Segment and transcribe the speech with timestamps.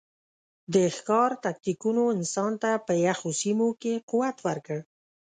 [0.73, 4.79] د ښکار تکتیکونو انسان ته په یخو سیمو کې قوت ورکړ.